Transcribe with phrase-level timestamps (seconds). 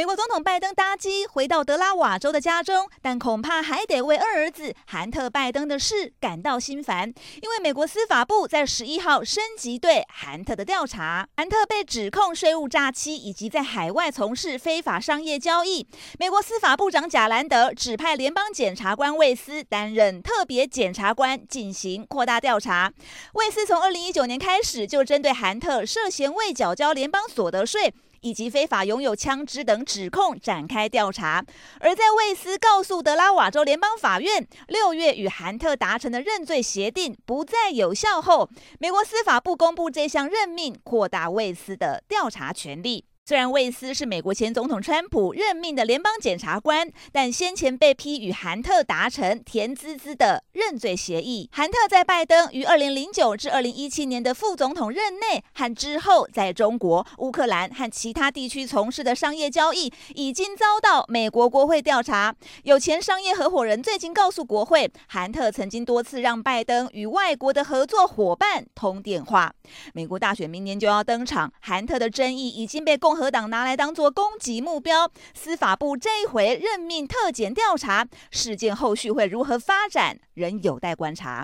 [0.00, 11.28] 美国总统拜登搭机回到德拉瓦州的家中，但恐怕还得为二儿子韩特·拜登的事感到心烦，因为美国司法部在十一号升级对韩特的调查。
[11.36, 15.86] 韩特被指控税务诈欺以及在海外从事非法商业交易。
[16.18, 22.90] 美国司法部长贾兰德指派联邦检察官魏斯担任特别检察官，进行扩大调查。
[23.34, 27.92] 魏斯从二零一九年开始就针对韩特涉嫌未缴交联邦所得税。
[28.20, 31.44] 以及非法拥有枪支等指控展开调查，
[31.80, 38.48] 而在魏斯告诉德拉瓦州联邦法院六月与韩特达成的认罪协定不再有效后，
[38.78, 43.04] 美国司法部公布这项任命，扩大魏斯的调查权利。
[43.30, 51.48] 虽然魏斯是美国前总统川普任命的联邦检察官，但先前被批与韩特达成甜滋滋的认罪协议。
[51.52, 62.34] 韩特在拜登于二零零九至二零一七年的副总统任内和之后，在中国、乌克兰和其他地区从事的商业交易，已经遭到美国国会调查。
[62.64, 69.54] 有前商业合伙人最近告诉国会，韩特曾经多次让拜登与外国的合作伙伴通电话。
[69.94, 81.38] 美国大选明年就要登场，韩特的争议已经被共和和党拿来当做攻击目标，司法部这一回任命特检调查，事件后续会如何发展，仍有待观察。